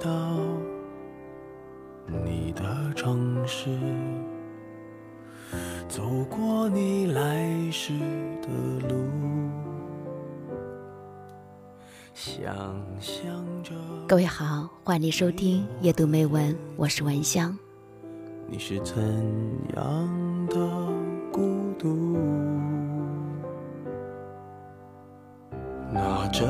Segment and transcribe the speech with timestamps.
[0.00, 0.10] 到
[2.06, 3.68] 你的城市，
[5.88, 7.92] 走过你来时
[8.42, 8.48] 的
[8.88, 8.96] 路，
[12.12, 12.54] 想
[13.00, 13.72] 象着
[14.08, 17.56] 各位好，欢迎收听夜读美文，我是文香。
[18.48, 18.96] 你是怎
[19.76, 20.56] 样的
[21.32, 22.18] 孤独，
[25.92, 26.44] 拿着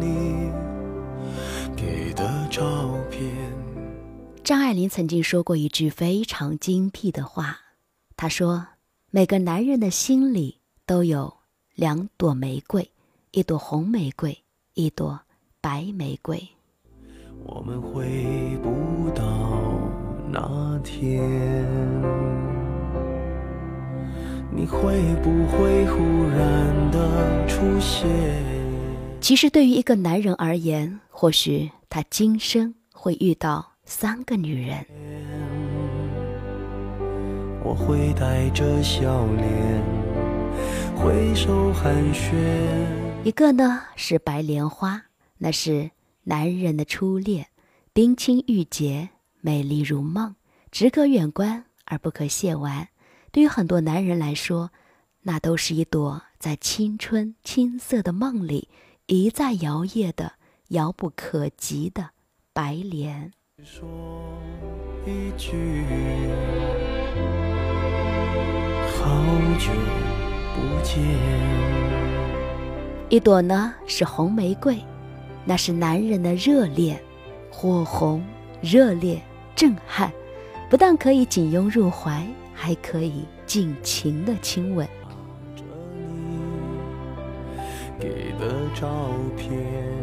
[0.00, 0.50] 你
[1.76, 2.62] 给的照
[3.10, 3.30] 片。
[4.42, 7.58] 张爱玲曾经说过一句非常精辟的话，
[8.16, 8.66] 她说
[9.10, 11.32] ：“每个男人的心里都有
[11.74, 12.90] 两朵玫瑰，
[13.30, 14.36] 一朵红玫瑰，
[14.74, 15.18] 一朵
[15.60, 16.46] 白玫瑰。
[17.46, 19.24] 我们回不到
[20.30, 21.22] 那天，
[24.54, 28.06] 你会不会忽然的出现？”
[29.20, 34.84] 其实，对于一个男人而言，或许他今生会遇到三个女人。
[37.62, 39.80] 我会带着笑脸
[40.96, 42.34] 挥手寒暄。
[43.22, 45.04] 一个呢是白莲花，
[45.38, 45.92] 那是
[46.24, 47.46] 男人的初恋，
[47.92, 50.34] 冰清玉洁，美丽如梦，
[50.72, 52.88] 只可远观而不可亵玩。
[53.30, 54.72] 对于很多男人来说，
[55.22, 58.68] 那都是一朵在青春青涩的梦里
[59.06, 60.32] 一再摇曳的、
[60.74, 62.10] 遥不可及的
[62.52, 63.30] 白莲。
[63.62, 63.88] 说
[65.06, 65.84] 一句，
[68.88, 69.06] 好
[69.56, 69.70] 久
[70.52, 71.00] 不见。
[73.08, 74.76] 一朵呢是红玫瑰，
[75.44, 77.00] 那是男人的热恋，
[77.52, 78.24] 火红、
[78.60, 79.22] 热烈、
[79.54, 80.12] 震撼，
[80.68, 84.88] 不但可以紧拥入怀，还可以尽情的亲吻。
[88.00, 88.88] 给的照
[89.36, 89.93] 片，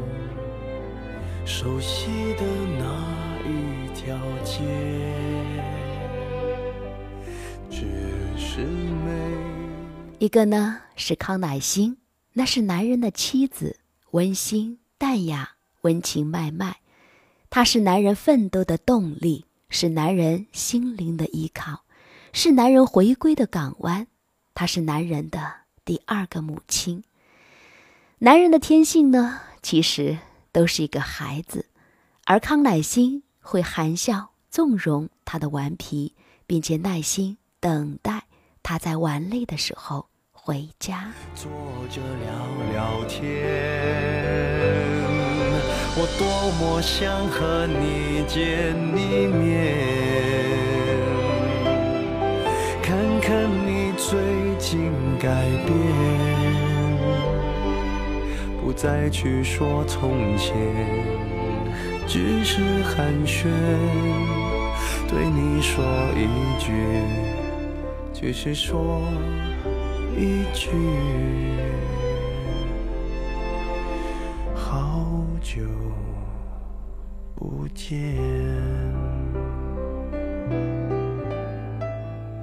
[1.46, 2.46] 熟悉的
[2.78, 4.62] 那一条街，
[7.70, 7.86] 只
[8.38, 9.12] 是美。
[10.20, 11.98] 一个呢是康乃馨，
[12.34, 13.80] 那是男人的妻子，
[14.12, 15.52] 温馨淡雅，
[15.82, 16.78] 温情脉脉。
[17.50, 21.84] 她是男人奋斗的动力，是男人心灵的依靠，
[22.34, 24.08] 是男人回归的港湾。
[24.54, 25.52] 她是男人的
[25.84, 27.04] 第二个母亲。
[28.20, 30.20] 男人的天性呢，其实
[30.52, 31.66] 都是一个孩子，
[32.26, 36.14] 而康乃馨会含笑纵容他的顽皮，
[36.46, 38.24] 并且耐心等待
[38.62, 41.12] 他在玩累的时候回家。
[41.36, 41.50] 坐
[41.90, 42.32] 着聊
[42.72, 43.22] 聊天。
[45.94, 49.76] 我多么想和你见一面，
[52.82, 54.18] 看看你最
[54.58, 54.90] 近
[55.20, 55.28] 改
[55.66, 55.70] 变，
[58.72, 60.56] 不再去说从前，
[62.08, 63.50] 只是寒暄，
[65.10, 65.84] 对你说
[66.16, 66.72] 一句，
[68.14, 69.02] 只是说
[70.16, 70.70] 一句。
[74.56, 75.06] 好
[75.42, 75.64] 久
[77.36, 78.16] 不见。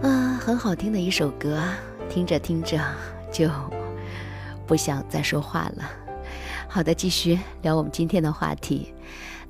[0.02, 2.78] 啊，很好听的一首歌啊，听着听着
[3.32, 3.48] 就
[4.66, 6.07] 不想再说话了。
[6.70, 8.92] 好的，继续聊我们今天的话题。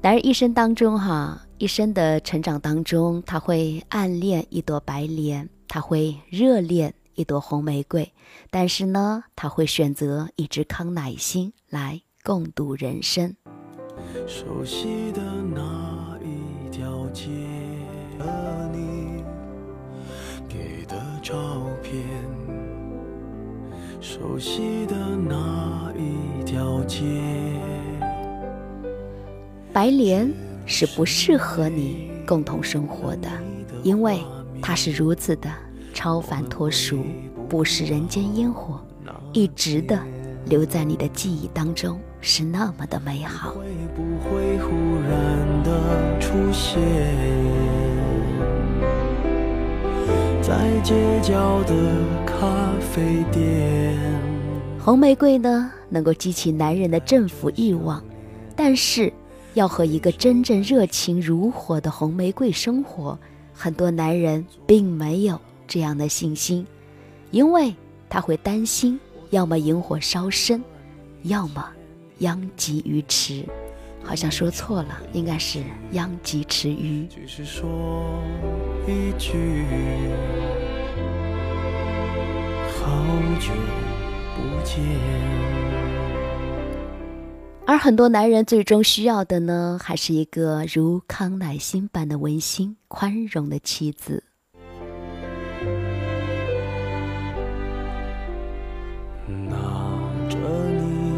[0.01, 8.13] 男人一生当中，哈，一生的成长当中，他会暗恋一朵白莲，他会热恋一朵红玫瑰，
[8.51, 13.35] 但是呢，他会选择一支康乃馨来共度人生。
[14.29, 17.27] 熟悉的那一条街，
[18.21, 19.25] 和你
[20.49, 21.35] 给的照
[21.83, 22.01] 片，
[24.01, 27.05] 熟悉的那一条街。
[29.73, 30.33] 白莲
[30.67, 33.29] 是不适合你共同生活的，
[33.83, 34.21] 因为
[34.63, 35.51] 它是如此的
[35.93, 37.05] 超凡脱俗，
[37.49, 38.81] 不食人间烟火，
[39.33, 39.99] 一直的
[40.47, 43.51] 留在你的记忆当中，是那么的美好。
[43.51, 43.67] 会
[43.97, 44.71] 不会忽
[45.09, 46.79] 然的出现
[50.49, 51.75] 在街角的
[52.25, 53.95] 咖啡店？
[54.81, 58.03] 红玫瑰呢，能够激起男人的征服欲望，
[58.57, 59.13] 但是
[59.53, 63.19] 要和一个真正热情如火的红玫瑰生活，
[63.53, 66.67] 很多男人并没有这样的信心，
[67.31, 67.75] 因为
[68.09, 68.99] 他会担心，
[69.29, 70.65] 要么引火烧身，
[71.25, 71.63] 要么
[72.21, 73.45] 殃及鱼池。
[74.03, 75.61] 好像说错了，应该是
[75.93, 77.07] 殃及池鱼。
[77.07, 77.69] 只是说
[78.89, 79.37] 一句，
[82.73, 82.89] 好
[83.39, 83.53] 久
[84.35, 84.83] 不见。
[87.67, 94.25] 而很多男人最终需要的呢，还是一个如康乃馨般的温馨、宽容的妻子。
[99.27, 99.55] 拿
[100.31, 100.39] 着
[100.79, 101.13] 你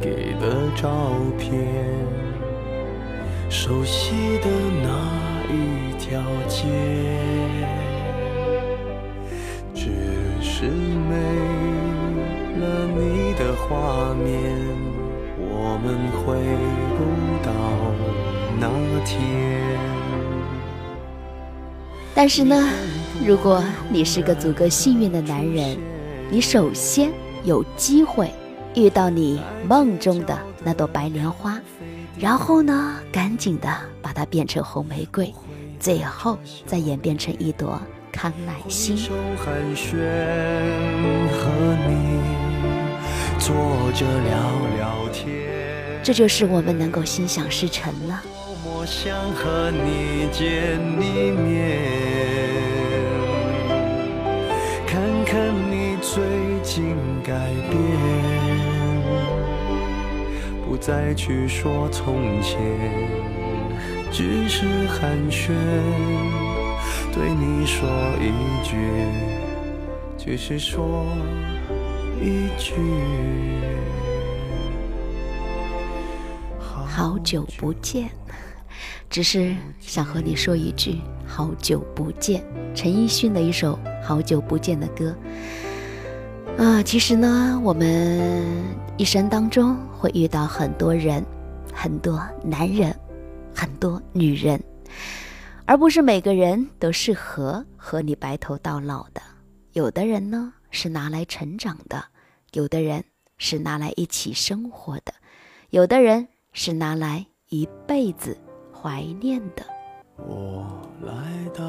[0.00, 0.88] 给的照
[1.38, 1.52] 片，
[3.50, 4.48] 熟悉的
[4.82, 4.88] 那
[5.52, 6.62] 一条街，
[9.74, 9.90] 只
[10.40, 11.16] 是没
[12.60, 14.54] 了你的画面。
[15.36, 16.38] 我们回
[16.96, 16.98] 不
[17.44, 17.50] 到
[18.60, 18.70] 那
[19.04, 19.18] 天。
[22.14, 22.68] 但是呢，
[23.26, 25.76] 如果你是个足够幸运的男人，
[26.30, 27.10] 你首先
[27.42, 28.30] 有机会
[28.76, 31.60] 遇到你梦中的那朵白莲花，
[32.16, 33.68] 然后呢，赶紧的
[34.00, 35.34] 把它变成红玫瑰，
[35.78, 37.80] 最后再演变成一朵
[38.12, 38.96] 康乃馨。
[43.38, 43.54] 坐
[43.92, 44.36] 着聊
[44.76, 45.30] 聊天，
[46.02, 48.22] 这就是我们能够心想事成了。
[48.84, 51.80] 想和你见一面，
[54.86, 56.22] 看看你最
[56.62, 56.94] 近
[57.24, 57.32] 改
[57.68, 57.74] 变，
[60.64, 62.56] 不再去说从前，
[64.16, 65.52] 只是寒暄，
[67.12, 67.86] 对你说
[68.18, 68.32] 一
[68.64, 68.74] 句，
[70.16, 71.04] 只是说。
[72.18, 72.72] 一句
[76.88, 78.08] 好久不见，
[79.10, 82.42] 只是想和你说一句好久不见。
[82.74, 85.14] 陈奕迅的一首《好久不见》的歌
[86.56, 88.42] 啊，其实呢，我们
[88.96, 91.22] 一生当中会遇到很多人，
[91.74, 92.96] 很多男人，
[93.56, 94.62] 很多女人，
[95.64, 99.22] 而不是每个人都适合和你白头到老的。
[99.72, 100.52] 有的人呢。
[100.72, 102.04] 是拿来成长的，
[102.52, 103.02] 有的人
[103.38, 105.14] 是拿来一起生活的，
[105.70, 108.36] 有的人是拿来一辈子
[108.74, 109.64] 怀念的。
[110.18, 110.66] 我
[111.00, 111.14] 来
[111.54, 111.64] 到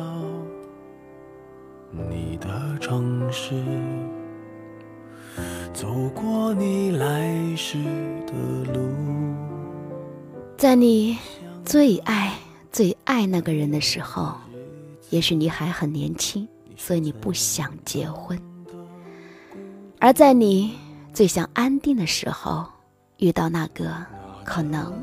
[1.89, 3.53] 你的城市，
[5.73, 7.77] 走过你来时
[8.25, 8.33] 的
[8.73, 8.89] 路，
[10.57, 11.17] 在你
[11.67, 12.33] 最爱
[12.71, 14.33] 最爱那个人的时候，
[15.09, 16.47] 也许你还很年轻，
[16.77, 18.39] 所以你不想结婚。
[19.99, 20.73] 而在你
[21.11, 22.65] 最想安定的时候，
[23.17, 23.93] 遇到那个
[24.45, 24.93] 可能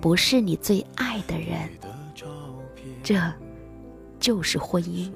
[0.00, 1.68] 不是你最爱的人，
[3.02, 3.20] 这
[4.20, 5.10] 就是婚姻。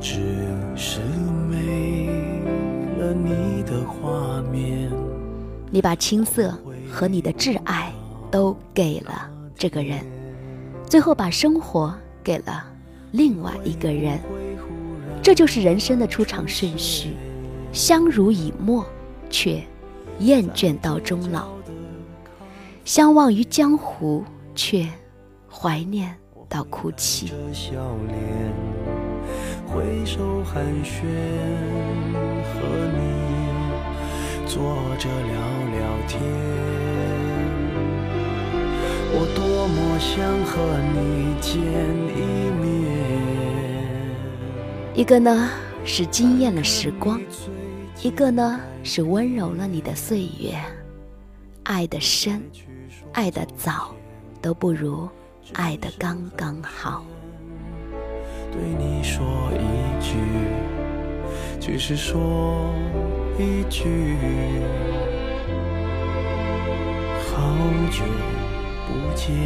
[0.00, 0.16] 只
[0.74, 0.98] 是
[1.46, 2.06] 没
[2.98, 4.90] 了你的画面。
[5.70, 6.52] 你把青涩
[6.90, 7.92] 和你的挚爱
[8.30, 10.04] 都给了这个人，
[10.86, 12.64] 最后把生活给了。
[13.12, 14.20] 另外一个人，
[15.22, 17.10] 这就是人生的出场顺序。
[17.72, 18.84] 相濡以沫，
[19.28, 19.62] 却
[20.18, 21.48] 厌倦到终老；
[22.84, 24.24] 相忘于江湖，
[24.56, 24.88] 却
[25.48, 26.12] 怀念
[26.48, 27.32] 到哭泣。
[29.66, 31.04] 挥手寒暄，
[32.42, 32.60] 和
[32.96, 33.29] 你
[34.52, 34.58] 坐
[34.98, 35.34] 着聊
[35.70, 36.20] 聊天。
[39.12, 40.10] 我多么想
[40.44, 40.52] 和
[40.92, 40.98] 你
[41.40, 41.54] 见
[42.16, 42.18] 一
[42.60, 42.68] 面。
[44.92, 45.48] 一个呢
[45.84, 47.20] 是惊艳了时光，
[48.02, 50.52] 一个呢是温柔了你的岁月。
[51.62, 52.42] 爱的深，
[53.12, 53.94] 爱的早，
[54.42, 55.08] 都不如
[55.52, 57.04] 爱的刚刚好。
[58.50, 60.16] 对你说一句，
[61.60, 62.74] 只是说
[63.38, 64.16] 一句，
[67.28, 67.54] 好
[67.90, 68.02] 久
[68.86, 69.36] 不见。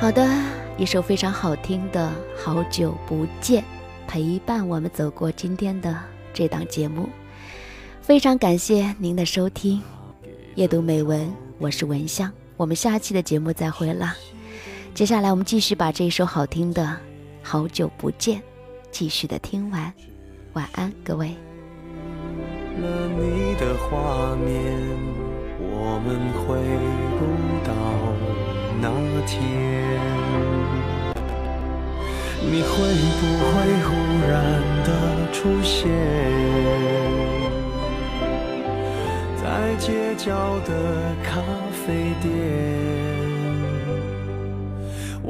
[0.00, 0.28] 好的，
[0.76, 2.10] 一首非常好听的
[2.42, 3.62] 《好久不见》，
[4.08, 5.96] 陪伴我们走过今天的
[6.34, 7.08] 这档节目。
[8.02, 9.80] 非常感谢您的收听，
[10.56, 14.12] 夜读美文，我是文香，我们下期的节目再会了。
[14.92, 16.82] 接下来我们继续把这首好听的
[17.42, 18.38] 《好久不见》
[18.90, 19.92] 继续的听完，
[20.52, 21.28] 晚安，各位。
[22.78, 24.76] 了你的画面，
[25.58, 26.58] 我们回
[27.18, 27.20] 不
[27.66, 27.72] 到。
[28.82, 28.88] 那
[29.26, 29.40] 天，
[32.40, 32.68] 你会
[33.20, 33.52] 不会
[33.84, 33.88] 忽
[34.26, 34.32] 然
[34.84, 34.88] 的
[35.32, 35.78] 出现
[39.36, 39.42] 在
[39.78, 41.40] 街角的咖
[41.86, 43.19] 啡店？